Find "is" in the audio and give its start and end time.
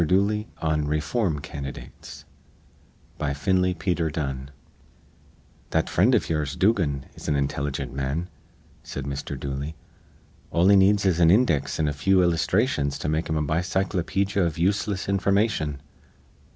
7.13-7.27, 11.05-11.19